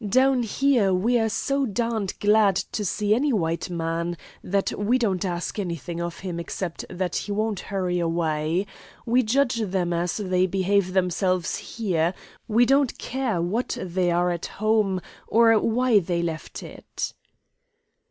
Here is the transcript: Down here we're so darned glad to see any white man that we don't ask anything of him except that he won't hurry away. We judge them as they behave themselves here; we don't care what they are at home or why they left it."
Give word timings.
Down 0.09 0.41
here 0.41 0.91
we're 0.95 1.29
so 1.29 1.67
darned 1.67 2.15
glad 2.19 2.55
to 2.55 2.83
see 2.83 3.13
any 3.13 3.31
white 3.31 3.69
man 3.69 4.17
that 4.43 4.73
we 4.75 4.97
don't 4.97 5.23
ask 5.23 5.59
anything 5.59 6.01
of 6.01 6.21
him 6.21 6.39
except 6.39 6.83
that 6.89 7.15
he 7.15 7.31
won't 7.31 7.59
hurry 7.59 7.99
away. 7.99 8.65
We 9.05 9.21
judge 9.21 9.57
them 9.61 9.93
as 9.93 10.17
they 10.17 10.47
behave 10.47 10.93
themselves 10.93 11.55
here; 11.77 12.15
we 12.47 12.65
don't 12.65 12.97
care 12.97 13.43
what 13.43 13.77
they 13.79 14.09
are 14.09 14.31
at 14.31 14.47
home 14.47 15.01
or 15.27 15.59
why 15.59 15.99
they 15.99 16.23
left 16.23 16.63
it." 16.63 17.13